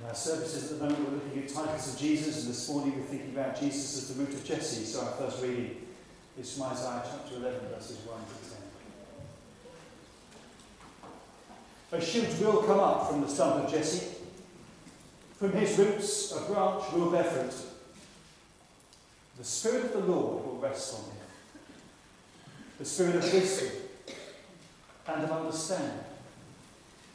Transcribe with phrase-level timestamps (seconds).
[0.00, 2.96] In our services at the moment, we're looking at titles of Jesus, and this morning
[2.96, 4.84] we're thinking about Jesus as the root of Jesse.
[4.84, 5.76] So our first reading
[6.38, 8.34] is from Isaiah chapter 11, verses 1 to
[11.92, 12.00] 10.
[12.00, 14.16] A shoot will come up from the stump of Jesse.
[15.38, 17.54] From his roots, a branch will bear fruit.
[19.38, 21.12] The Spirit of the Lord will rest on him
[22.78, 23.70] the Spirit of wisdom
[25.08, 26.04] and of understanding,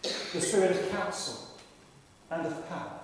[0.01, 1.50] the Spirit of counsel
[2.31, 2.99] and of power,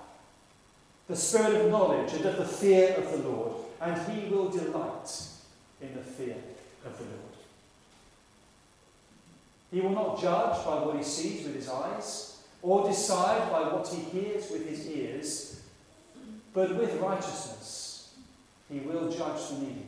[1.07, 5.11] the Spirit of knowledge and of the fear of the Lord, and he will delight
[5.81, 6.35] in the fear
[6.85, 7.17] of the Lord.
[9.71, 13.87] He will not judge by what he sees with his eyes, or decide by what
[13.87, 15.61] he hears with his ears,
[16.53, 18.13] but with righteousness
[18.71, 19.85] he will judge the needy.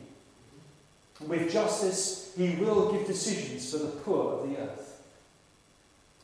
[1.18, 5.02] And With justice he will give decisions for the poor of the earth.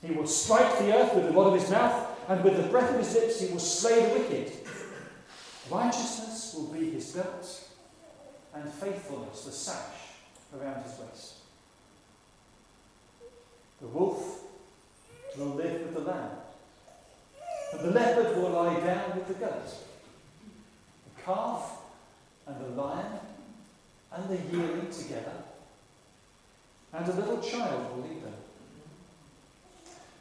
[0.03, 2.91] He will strike the earth with the rod of his mouth, and with the breath
[2.91, 4.53] of his lips he will slay the wicked.
[5.71, 7.69] Righteousness will be his belt,
[8.55, 9.95] and faithfulness the sash
[10.57, 11.35] around his waist.
[13.81, 14.43] The wolf
[15.37, 16.31] will live with the lamb,
[17.73, 19.69] and the leopard will lie down with the goat.
[21.05, 21.73] The calf
[22.47, 23.21] and the lion
[24.13, 25.33] and the yearling together,
[26.93, 28.33] and a little child will lead them.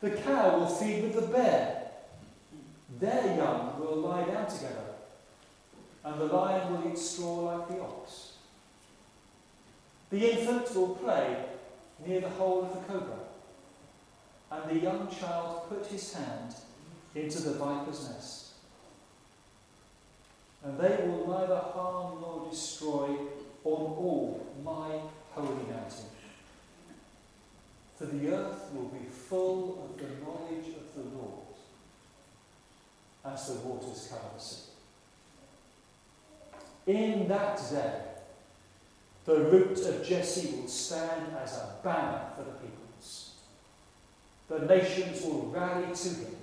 [0.01, 1.74] The cow will feed with the bear,
[2.99, 4.93] their young will lie down together,
[6.03, 8.33] and the lion will eat straw like the ox.
[10.09, 11.45] The infant will play
[12.05, 13.19] near the hole of the cobra,
[14.51, 16.55] and the young child put his hand
[17.13, 18.51] into the viper's nest.
[20.63, 23.09] And they will neither harm nor destroy
[23.63, 24.99] on all my
[25.31, 26.09] holy mountain.
[27.97, 31.45] For the earth will be full of the knowledge of the Lord
[33.25, 34.61] as the waters cover the sea.
[36.87, 38.01] In that day,
[39.25, 43.31] the root of Jesse will stand as a banner for the peoples.
[44.47, 46.35] The nations will rally to him,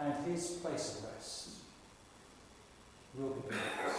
[0.00, 1.48] and his place of rest
[3.14, 3.96] will be theirs.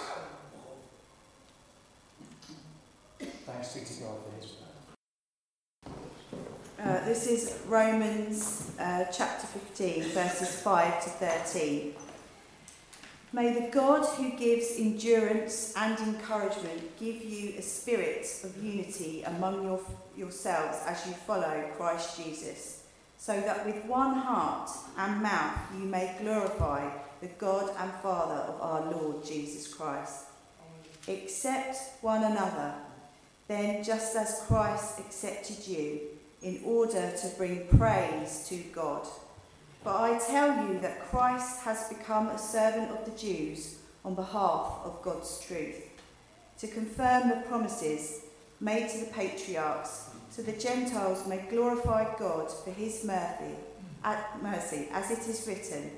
[3.45, 4.70] Thanks be to God for his word.
[6.83, 11.93] Uh, this is Romans uh, chapter 15, verses 5 to 13.
[13.33, 19.63] May the God who gives endurance and encouragement give you a spirit of unity among
[19.63, 19.79] your,
[20.17, 22.83] yourselves as you follow Christ Jesus,
[23.15, 26.89] so that with one heart and mouth you may glorify
[27.21, 30.25] the God and Father of our Lord Jesus Christ.
[31.07, 32.73] Accept one another
[33.47, 35.99] then, just as Christ accepted you
[36.41, 39.07] in order to bring praise to God.
[39.83, 44.81] But I tell you that Christ has become a servant of the Jews on behalf
[44.83, 45.89] of God's truth,
[46.59, 48.21] to confirm the promises
[48.59, 53.55] made to the patriarchs, so the Gentiles may glorify God for his mercy,
[54.03, 55.91] at mercy as it is written.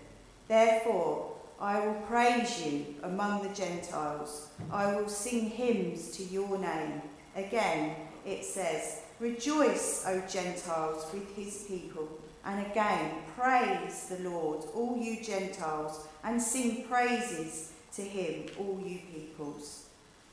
[0.47, 4.49] Therefore, I will praise you among the Gentiles.
[4.71, 7.01] I will sing hymns to your name.
[7.35, 7.95] Again,
[8.25, 12.09] it says, Rejoice, O Gentiles, with his people.
[12.43, 18.99] And again, praise the Lord, all you Gentiles, and sing praises to him, all you
[19.13, 19.85] peoples.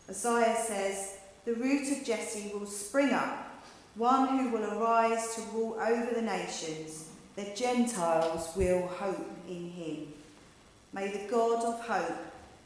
[0.09, 3.63] Isaiah says, The root of Jesse will spring up,
[3.95, 7.11] one who will arise to rule over the nations.
[7.37, 10.09] The Gentiles will hope in him.
[10.93, 12.19] May the God of hope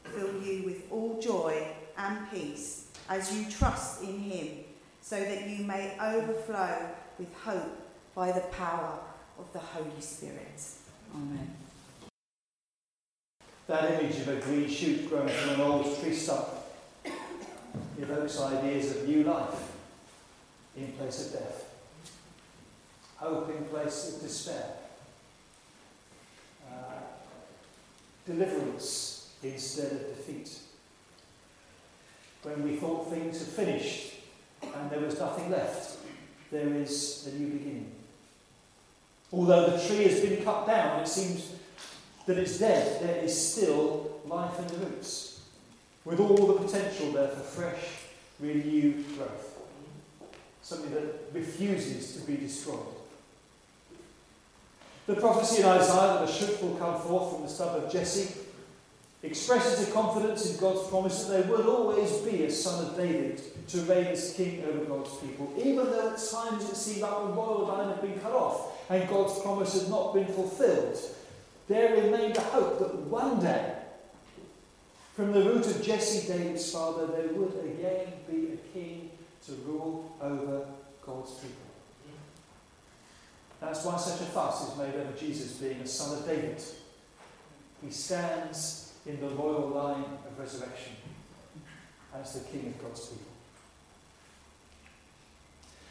[0.04, 1.66] fill you with all joy
[1.98, 4.63] and peace as you trust in him,
[5.04, 6.78] so that you may overflow
[7.18, 7.78] with hope
[8.14, 8.98] by the power
[9.38, 10.62] of the Holy Spirit.
[11.14, 11.54] Amen.
[13.66, 16.48] That image of a green shoot growing from an old tree stump
[17.98, 19.72] evokes ideas of new life
[20.74, 21.70] in place of death,
[23.16, 24.70] hope in place of despair,
[26.66, 27.00] uh,
[28.24, 30.58] deliverance instead of defeat
[32.42, 34.13] when we thought things had finished
[34.84, 35.96] and there was nothing left,
[36.50, 37.90] there is a new beginning.
[39.32, 41.54] Although the tree has been cut down, it seems
[42.26, 45.40] that it's dead, there is still life in the roots,
[46.04, 47.82] with all the potential there for fresh,
[48.38, 49.58] renewed growth.
[50.60, 52.78] Something that refuses to be destroyed.
[55.06, 58.43] The prophecy in Isaiah that a shoot will come forth from the stub of Jesse
[59.24, 63.40] expresses a confidence in God's promise that there will always be a son of David
[63.68, 67.32] to reign as king over God's people, even though at times it seemed like the
[67.32, 70.98] royal line had been cut off and God's promise had not been fulfilled.
[71.68, 73.74] there remained a hope that one day,
[75.14, 79.10] from the root of Jesse, David's father, there would again be a king
[79.46, 80.66] to rule over
[81.06, 81.56] God's people.
[83.60, 86.62] That's why such a fuss is made over Jesus being a son of David.
[87.82, 90.94] He stands in the royal line of resurrection
[92.14, 93.34] as the king of God's people.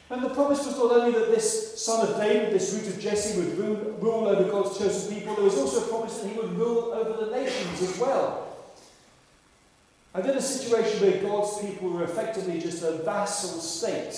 [0.09, 3.39] And the promise was not only that this son of David, this root of Jesse,
[3.39, 6.53] would rule, rule over God's chosen people, there was also a promise that he would
[6.53, 8.47] rule over the nations as well.
[10.13, 14.13] And in a situation where God's people were effectively just a vassal state,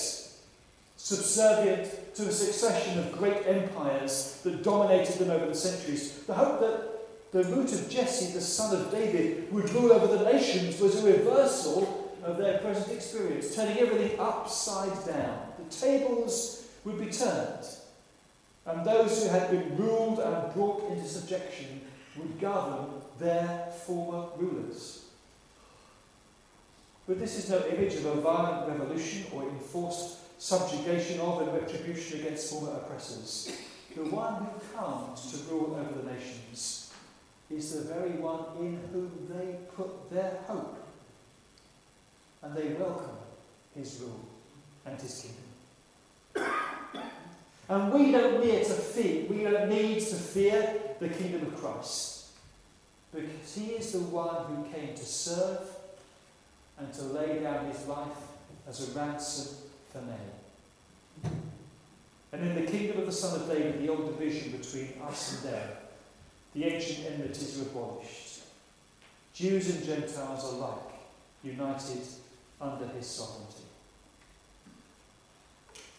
[0.96, 6.60] subservient to a succession of great empires that dominated them over the centuries, the hope
[6.60, 6.95] that
[7.32, 11.12] the root of Jesse, the son of David, would rule over the nations was a
[11.12, 15.52] reversal of their present experience, turning everything upside down.
[15.58, 17.66] The tables would be turned,
[18.64, 21.82] and those who had been ruled and brought into subjection
[22.16, 25.04] would govern their former rulers.
[27.06, 32.20] But this is no image of a violent revolution or enforced subjugation of and retribution
[32.20, 33.56] against former oppressors.
[33.94, 36.85] The one who comes to rule over the nations
[37.50, 40.82] is the very one in whom they put their hope.
[42.42, 43.16] And they welcome
[43.74, 44.20] his rule
[44.84, 45.46] and his kingdom.
[47.68, 52.26] And we don't need to fear, we don't need to fear the kingdom of Christ.
[53.12, 55.60] Because he is the one who came to serve
[56.78, 58.06] and to lay down his life
[58.68, 59.56] as a ransom
[59.92, 61.34] for many.
[62.32, 65.52] And in the kingdom of the Son of David, the old division between us and
[65.52, 65.68] them,
[66.56, 68.40] the ancient enmities are abolished.
[69.34, 70.78] Jews and Gentiles alike
[71.44, 72.00] united
[72.60, 73.62] under his sovereignty.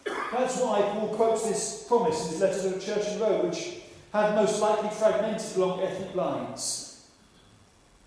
[0.05, 3.81] That's why Paul quotes this promise in his letter to the church in Rome, which
[4.11, 6.87] had most likely fragmented along ethnic lines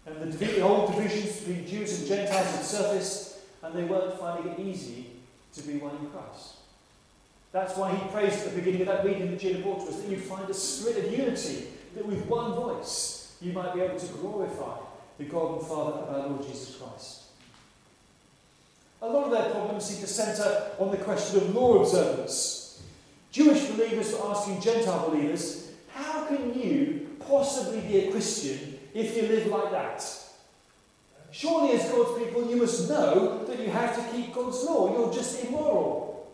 [0.06, 4.52] and the, the old divisions between Jews and Gentiles had surfaced, and they weren't finding
[4.52, 5.06] it easy
[5.54, 6.54] to be one in Christ.
[7.52, 10.00] That's why he prays at the beginning of that reading that Gina brought to us
[10.00, 13.98] that you find a spirit of unity, that with one voice you might be able
[13.98, 14.76] to glorify
[15.18, 17.22] the God and Father of our Lord Jesus Christ.
[19.02, 22.82] A lot of their problems seem to centre on the question of law observance.
[23.32, 29.22] Jewish believers were asking Gentile believers, how can you possibly be a Christian if you
[29.22, 30.04] live like that.
[31.30, 34.92] Surely, as God's people, you must know that you have to keep God's law.
[34.92, 36.28] You're just immoral.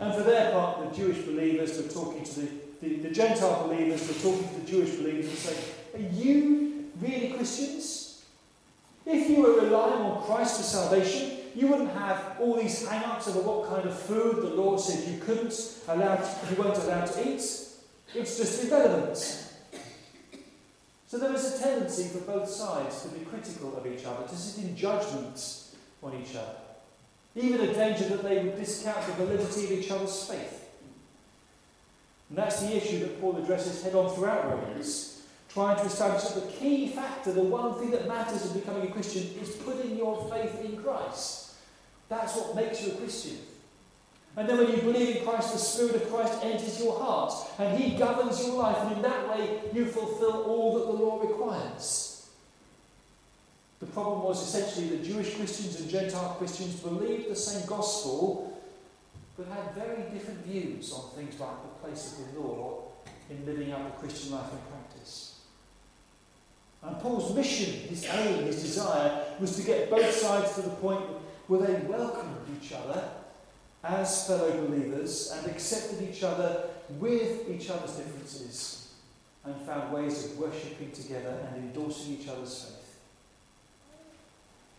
[0.00, 2.48] And for their part, the Jewish believers were talking to the,
[2.80, 5.64] the, the Gentile believers, were talking to the Jewish believers and saying,
[5.94, 8.24] Are you really Christians?
[9.06, 13.26] If you were relying on Christ for salvation, you wouldn't have all these hang ups
[13.28, 15.54] over what kind of food the Lord said you couldn't
[15.88, 16.14] allow,
[16.50, 17.42] you weren't allowed to eat.
[18.14, 19.16] It's just irrelevant.
[21.08, 24.36] So there is a tendency for both sides to be critical of each other, to
[24.36, 25.42] sit in judgment
[26.02, 26.54] on each other.
[27.34, 30.67] Even a danger that they would discount the validity of each other's faith.
[32.28, 36.46] And that's the issue that Paul addresses head on throughout Romans, trying to establish that
[36.46, 40.30] the key factor, the one thing that matters in becoming a Christian, is putting your
[40.30, 41.54] faith in Christ.
[42.08, 43.38] That's what makes you a Christian.
[44.36, 47.78] And then when you believe in Christ, the Spirit of Christ enters your heart and
[47.78, 52.28] He governs your life, and in that way you fulfill all that the law requires.
[53.80, 58.58] The problem was essentially that Jewish Christians and Gentile Christians believed the same gospel
[59.36, 62.82] but had very different views on things like the place of the law
[63.30, 65.40] in living out the Christian life in practice.
[66.82, 71.00] And Paul's mission, his aim, his desire was to get both sides to the point
[71.48, 73.08] where they welcomed each other
[73.82, 76.64] as fellow believers and accepted each other
[76.98, 78.94] with each other's differences
[79.44, 82.98] and found ways of worshipping together and endorsing each other's faith.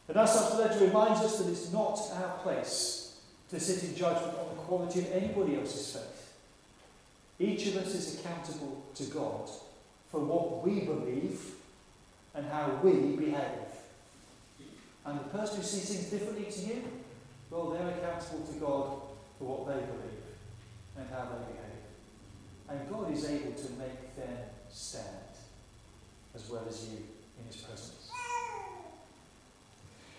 [0.07, 3.19] And as such, the letter reminds us that it's not our place
[3.49, 4.35] to sit in judgment
[4.69, 6.33] quality of anybody else's faith.
[7.39, 9.49] Each of us is accountable to God
[10.11, 11.41] for what we believe
[12.35, 13.69] and how we behave.
[15.05, 16.83] And the person who sees things differently to you
[17.49, 19.01] well, they're accountable to God
[19.39, 20.37] for what they believe
[20.97, 21.89] and how they behave.
[22.69, 24.37] And God is able to make them
[24.69, 25.33] stand
[26.35, 26.97] as well as you
[27.39, 28.11] in his presence.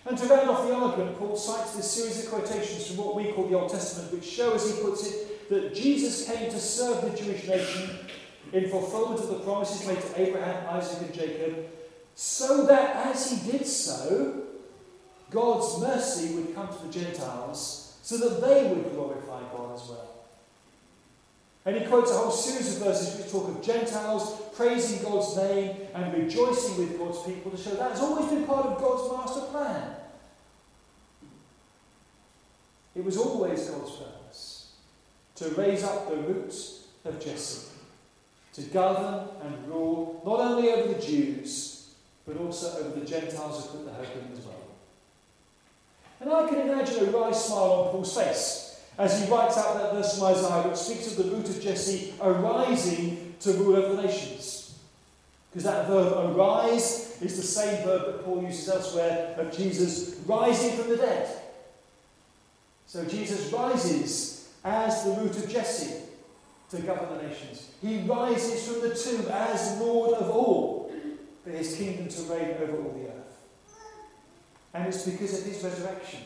[0.05, 3.31] And to round off the argument, Paul cites this series of quotations from what we
[3.31, 7.01] call the Old Testament, which show, as he puts it, that Jesus came to serve
[7.01, 7.99] the Jewish nation
[8.51, 11.67] in fulfillment of the promises made to Abraham, Isaac, and Jacob,
[12.15, 14.43] so that as he did so,
[15.29, 20.20] God's mercy would come to the Gentiles so that they would glorify God as well.
[21.65, 25.75] And he quotes a whole series of verses which talk of Gentiles praising God's name
[25.93, 29.41] and rejoicing with God's people to show that has always been part of God's master
[29.51, 29.95] plan.
[32.95, 34.71] It was always God's purpose
[35.35, 37.69] to raise up the roots of Jesse,
[38.53, 41.93] to govern and rule not only over the Jews,
[42.27, 44.55] but also over the Gentiles who put their hope in as well.
[46.19, 49.93] And I can imagine a wry smile on Paul's face as he writes out that
[49.93, 54.03] verse from Isaiah which speaks of the root of Jesse arising to rule over the
[54.03, 54.79] nations.
[55.49, 60.77] Because that verb arise is the same verb that Paul uses elsewhere of Jesus rising
[60.77, 61.29] from the dead.
[62.87, 65.95] So Jesus rises as the root of Jesse
[66.69, 67.69] to govern the nations.
[67.81, 70.93] He rises from the tomb as Lord of all,
[71.43, 73.21] for his kingdom to reign over all the earth.
[74.73, 76.21] And it's because of his resurrection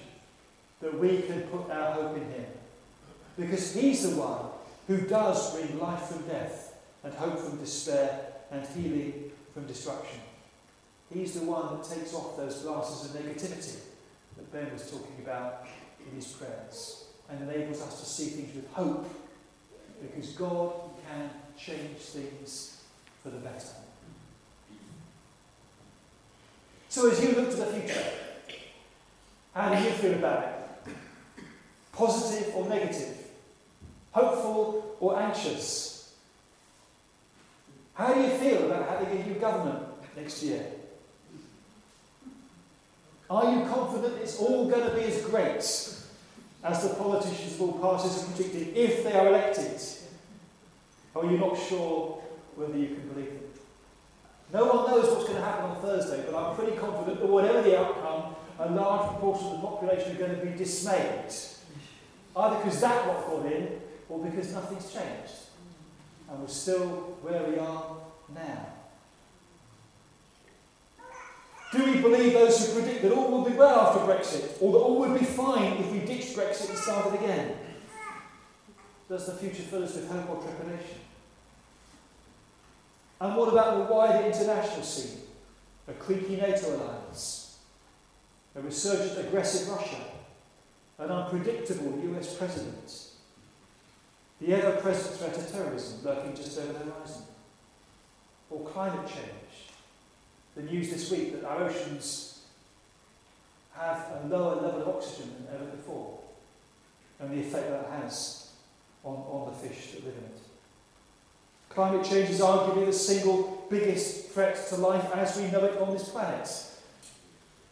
[0.81, 2.45] that we can put our hope in him.
[3.37, 4.49] Because he's the one
[4.87, 10.19] who does bring life from death and hope from despair and healing from destruction.
[11.13, 13.79] He's the one that takes off those glasses of negativity
[14.37, 15.67] that Ben was talking about
[16.07, 19.09] in his prayers and enables us to see things with hope
[20.01, 20.73] because God
[21.07, 22.83] can change things
[23.23, 23.67] for the better.
[26.89, 28.05] So, as you look to the future,
[29.53, 30.54] how do you feel about it?
[31.95, 33.17] Positive or negative?
[34.11, 36.13] Hopeful or anxious?
[37.93, 39.79] How do you feel about having a new government
[40.17, 40.65] next year?
[43.29, 45.55] Are you confident it's all going to be as great
[46.63, 49.81] as the politicians of all parties are predicting if they are elected?
[51.13, 52.21] Or are you not sure
[52.55, 53.39] whether you can believe them?
[54.53, 57.61] No one knows what's going to happen on Thursday, but I'm pretty confident that whatever
[57.61, 61.33] the outcome, a large proportion of the population are going to be dismayed.
[62.35, 65.33] Either because that lot got in, or because nothing's changed.
[66.29, 67.97] And we're still where we are
[68.33, 68.67] now.
[71.71, 74.77] Do we believe those who predict that all will be well after Brexit, or that
[74.79, 77.57] all would be fine if we ditched Brexit and started again?
[79.09, 80.99] Does the future fill us with hope or trepidation?
[83.21, 85.19] And what about the wider international scene?
[85.87, 87.57] A creaky NATO alliance,
[88.55, 89.97] a resurgent aggressive Russia,
[90.97, 93.07] an unpredictable US president,
[94.39, 97.23] the ever present threat of terrorism lurking just over the horizon,
[98.49, 99.71] or climate change
[100.55, 102.43] the news this week that our oceans
[103.73, 106.19] have a lower level of oxygen than ever before,
[107.19, 108.51] and the effect that has
[109.03, 110.39] on, on the fish that live in it.
[111.69, 115.91] Climate change is arguably the single biggest threat to life as we know it on
[115.91, 116.49] this planet.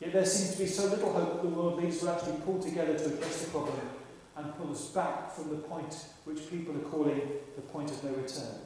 [0.03, 2.61] Yet there seems to be so little hope that the world leaders will actually pull
[2.61, 3.79] together to address the problem
[4.35, 5.95] and pull us back from the point
[6.25, 7.21] which people are calling
[7.55, 8.59] the point of no return.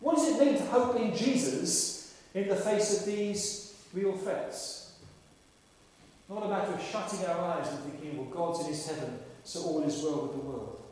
[0.00, 4.92] What does it mean to hope in Jesus in the face of these real threats?
[6.28, 9.62] Not a matter of shutting our eyes and thinking, well, God's in his heaven, so
[9.62, 10.82] all is well with the world.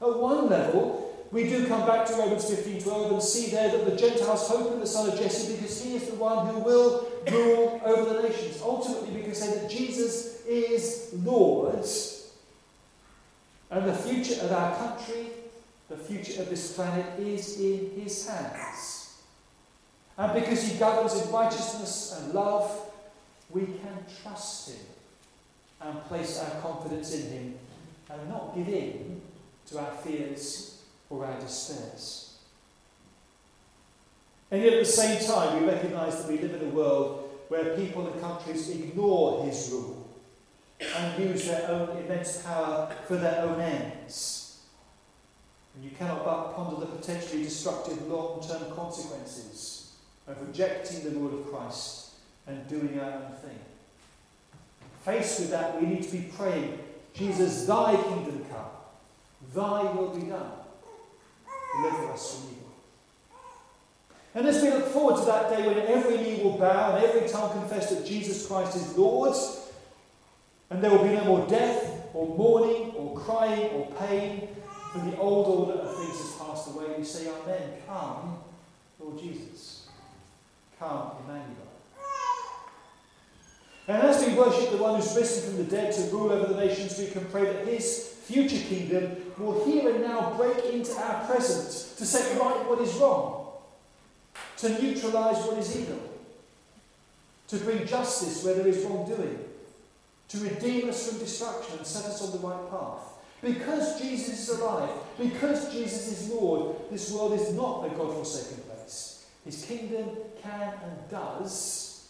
[0.00, 1.01] At one level,
[1.32, 4.80] we do come back to Romans 15:12 and see there that the Gentiles hope in
[4.80, 8.60] the Son of Jesse because he is the one who will rule over the nations.
[8.62, 11.84] Ultimately, we can say that Jesus is Lord,
[13.70, 15.30] and the future of our country
[15.92, 19.18] the future of this planet is in his hands.
[20.16, 22.90] And because he governs in righteousness and love,
[23.50, 24.86] we can trust him
[25.82, 27.54] and place our confidence in him
[28.08, 29.20] and not give in
[29.66, 30.71] to our fears
[31.12, 32.38] or our despairs.
[34.50, 37.76] And yet at the same time, we recognise that we live in a world where
[37.76, 40.08] people and countries ignore his rule
[40.96, 44.60] and use their own immense power for their own ends.
[45.74, 49.92] And you cannot but ponder the potentially destructive long term consequences
[50.26, 52.10] of rejecting the rule of Christ
[52.46, 53.58] and doing our own thing.
[55.04, 56.78] Faced with that, we need to be praying,
[57.14, 58.70] Jesus, thy kingdom come,
[59.54, 60.61] thy will be done.
[61.76, 62.62] Deliver us from evil.
[64.34, 67.28] And as we look forward to that day when every knee will bow and every
[67.28, 69.36] tongue confess that Jesus Christ is Lord,
[70.70, 74.48] and there will be no more death, or mourning, or crying, or pain,
[74.92, 77.72] for the old order of things has passed away, we say, Amen.
[77.86, 78.38] Come,
[79.00, 79.88] Lord Jesus.
[80.78, 81.72] Come, Emmanuel.
[83.88, 86.60] And as we worship the one who's risen from the dead to rule over the
[86.60, 91.24] nations, we can pray that his future kingdom will here and now break into our
[91.26, 93.52] present to set right what is wrong,
[94.56, 96.00] to neutralise what is evil,
[97.48, 99.38] to bring justice where there is wrongdoing,
[100.28, 103.12] to redeem us from destruction and set us on the right path
[103.42, 108.62] Because Jesus is alive, because Jesus is Lord, this world is not a God forsaken
[108.62, 109.26] place.
[109.44, 110.10] His kingdom
[110.40, 112.08] can and does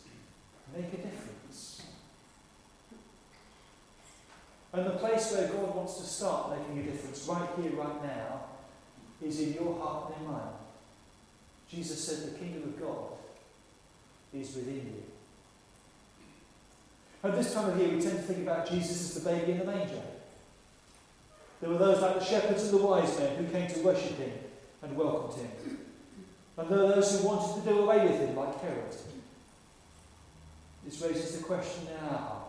[0.76, 1.41] make a difference.
[4.72, 8.44] And the place where God wants to start making a difference, right here, right now,
[9.22, 10.40] is in your heart and in mine.
[11.68, 13.12] Jesus said the kingdom of God
[14.32, 15.02] is within you.
[17.24, 19.58] At this time of year, we tend to think about Jesus as the baby in
[19.58, 20.02] the manger.
[21.60, 24.32] There were those like the shepherds and the wise men who came to worship him
[24.82, 25.78] and welcomed him.
[26.56, 28.96] And there were those who wanted to do away with him, like Herod.
[30.84, 32.41] This raises the question hearts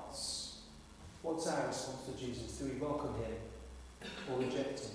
[1.24, 2.60] what's our response to Jesus?
[2.60, 4.92] Do we welcome him or reject him?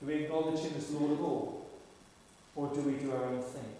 [0.00, 1.66] Do we acknowledge him as Lord of all?
[2.56, 3.74] Or do we do our own thing?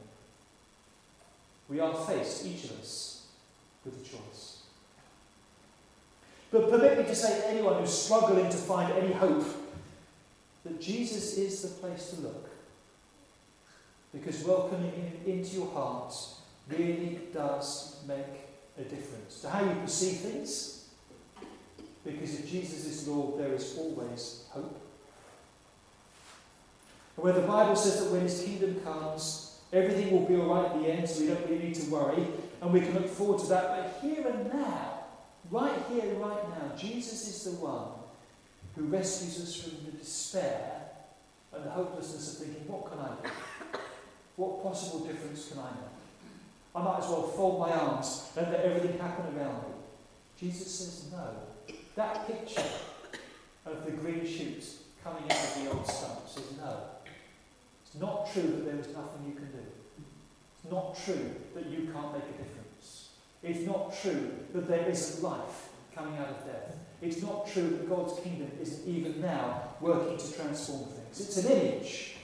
[1.69, 3.27] We are faced, each of us,
[3.85, 4.63] with a choice.
[6.51, 9.45] But permit me to say to anyone who's struggling to find any hope
[10.65, 12.51] that Jesus is the place to look.
[14.13, 16.15] Because welcoming him into your heart
[16.69, 20.74] really does make a difference to how you perceive things.
[22.05, 24.81] Because if Jesus is Lord, there is always hope.
[27.17, 30.67] And where the Bible says that when his kingdom comes, everything will be all right
[30.67, 32.27] at the end, so we don't really need to worry,
[32.61, 33.69] and we can look forward to that.
[33.69, 35.05] But here and now,
[35.51, 37.89] right here, right now, Jesus is the one
[38.75, 40.83] who rescues us from the despair
[41.55, 43.79] and the hopelessness of thinking, what can I do?
[44.37, 45.95] What possible difference can I make?
[46.75, 49.75] I might as well fold my arms and let everything happen around me.
[50.41, 51.54] Jesus says no.
[51.97, 52.65] That picture
[53.67, 56.77] of the green shoots coming out of the old stump says no.
[57.87, 59.59] It's not true that there is nothing you can do.
[60.63, 63.11] It's not true that you can't make a difference.
[63.43, 66.75] It's not true that there isn't life coming out of death.
[67.01, 71.21] It's not true that God's kingdom isn't even now working to transform things.
[71.21, 72.17] It's an image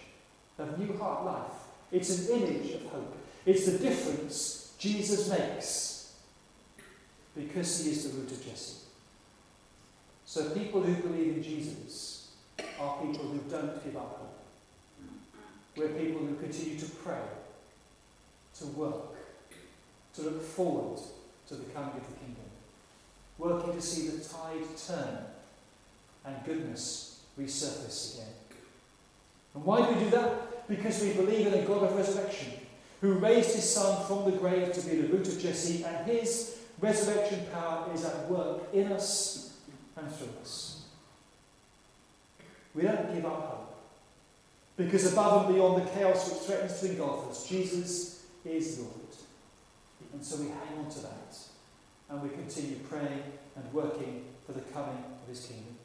[0.58, 1.52] of new heart life.
[1.92, 3.16] It's an image of hope.
[3.46, 6.14] It's the difference Jesus makes
[7.36, 8.76] because he is the root of Jesse.
[10.30, 12.28] So people who believe in Jesus
[12.78, 14.38] are people who don't give up hope.
[15.76, 17.18] We're people who continue to pray,
[18.60, 19.16] to work,
[20.14, 21.00] to look forward
[21.48, 22.44] to the coming of the kingdom,
[23.38, 25.18] working to see the tide turn
[26.24, 28.32] and goodness resurface again.
[29.56, 30.68] And why do we do that?
[30.68, 32.52] Because we believe in a God of resurrection
[33.00, 36.56] who raised his son from the grave to be the root of Jesse, and his
[36.80, 39.49] resurrection power is at work in us
[39.96, 40.84] and through us.
[42.74, 43.76] We don't give up hope.
[44.76, 48.94] Because above and beyond the chaos which threatens to engulf us, Jesus is Lord.
[50.12, 51.38] And so we hang on to that.
[52.08, 53.22] And we continue praying
[53.56, 55.76] and working for the coming of his kingdom.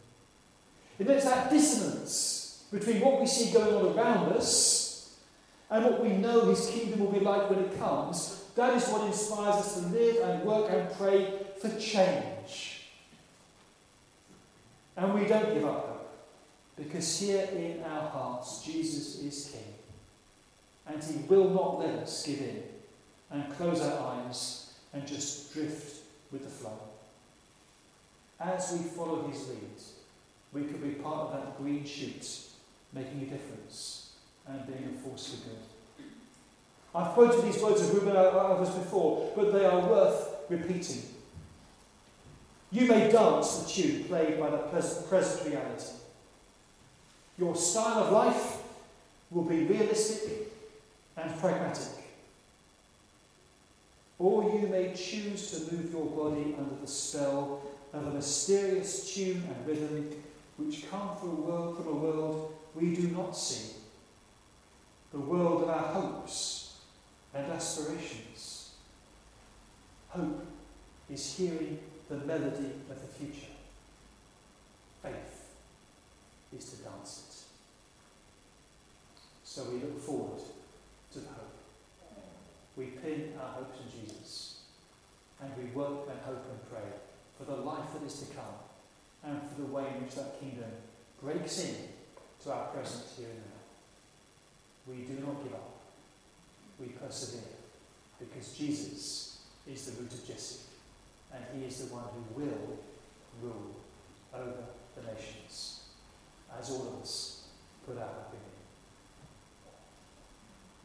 [0.97, 5.17] And there's that dissonance between what we see going on around us
[5.69, 9.05] and what we know his kingdom will be like when it comes, that is what
[9.07, 12.74] inspires us to live and work and pray for change.
[14.97, 16.13] And we don't give up hope,
[16.77, 19.73] because here in our hearts, Jesus is King.
[20.87, 22.63] And he will not let us give in
[23.31, 26.79] and close our eyes and just drift with the flow.
[28.39, 29.81] As we follow his lead,
[30.53, 32.25] we could be part of that green shoot,
[32.93, 34.13] making a difference
[34.47, 35.57] and being a force for good.
[36.93, 41.01] I've quoted these words of Reuben uh, others before, but they are worth repeating.
[42.75, 45.93] You may dance the tune played by the present reality.
[47.37, 48.57] Your style of life
[49.31, 50.51] will be realistic
[51.15, 52.03] and pragmatic.
[54.19, 57.61] Or you may choose to move your body under the spell
[57.93, 60.11] of a mysterious tune and rhythm
[60.57, 63.71] which come from a world, from a world we do not see
[65.13, 66.75] the world of our hopes
[67.33, 68.71] and aspirations.
[70.09, 70.45] Hope
[71.09, 73.51] is hearing the melody of the future.
[75.01, 75.53] Faith
[76.55, 77.35] is to dance it.
[79.43, 80.41] So we look forward
[81.13, 81.55] to the hope.
[82.75, 84.59] We pin our hopes in Jesus.
[85.41, 86.89] And we work and hope and pray
[87.37, 88.55] for the life that is to come
[89.23, 90.69] and for the way in which that kingdom
[91.21, 91.75] breaks in
[92.43, 93.51] to our present here and now.
[94.87, 95.71] We do not give up.
[96.79, 97.41] We persevere
[98.19, 100.59] because Jesus is the root of Jesse
[101.35, 102.79] and he is the one who will
[103.41, 103.75] rule
[104.33, 104.63] over
[104.95, 105.81] the nations
[106.57, 107.47] as all of us
[107.85, 108.25] put our